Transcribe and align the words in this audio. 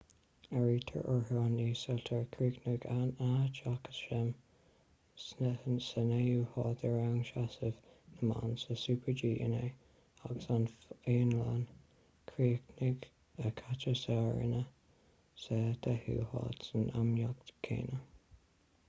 áirítear 0.59 1.07
orthu 1.15 1.35
an 1.39 1.57
ísiltír- 1.63 2.21
chríochnaigh 2.35 2.85
anna 2.93 3.41
jochemsen 3.57 4.29
sa 5.87 6.05
naoú 6.07 6.39
háit 6.55 6.79
i 6.87 6.89
rang 6.93 7.19
seasamh 7.29 7.77
na 8.13 8.23
mban 8.29 8.55
sa 8.63 8.77
super-g 8.85 9.29
inné- 9.47 9.61
agus 10.29 10.49
an 10.55 10.65
fhionlainn- 10.87 11.61
chríochnaigh 12.33 13.51
katja 13.61 13.93
saarinen 14.05 14.67
sa 15.45 15.61
deichiú 15.89 16.25
háit 16.33 16.65
san 16.71 16.89
imeacht 17.03 17.55
chéanna 17.69 18.01